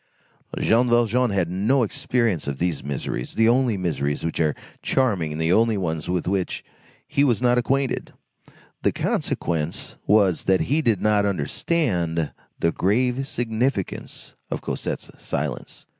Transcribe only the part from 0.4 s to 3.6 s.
Jean Valjean had no experience of these miseries, the